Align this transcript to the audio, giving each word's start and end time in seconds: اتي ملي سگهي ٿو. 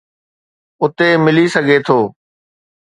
اتي 0.81 1.07
ملي 1.25 1.45
سگهي 1.55 1.79
ٿو. 1.87 1.99